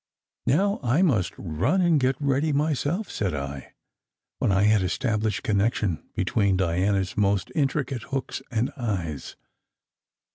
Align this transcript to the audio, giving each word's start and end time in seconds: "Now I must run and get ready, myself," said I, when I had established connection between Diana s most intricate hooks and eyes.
"Now 0.47 0.79
I 0.81 1.03
must 1.03 1.31
run 1.37 1.79
and 1.79 1.99
get 1.99 2.15
ready, 2.19 2.51
myself," 2.51 3.11
said 3.11 3.35
I, 3.35 3.73
when 4.39 4.51
I 4.51 4.63
had 4.63 4.81
established 4.81 5.43
connection 5.43 6.09
between 6.15 6.57
Diana 6.57 7.01
s 7.01 7.15
most 7.15 7.51
intricate 7.53 8.01
hooks 8.09 8.41
and 8.49 8.71
eyes. 8.75 9.35